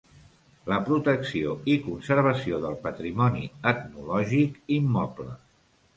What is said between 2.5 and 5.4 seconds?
del patrimoni etnològic immoble.